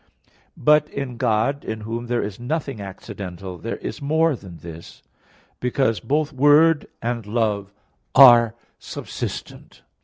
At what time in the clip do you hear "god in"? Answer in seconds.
1.17-1.81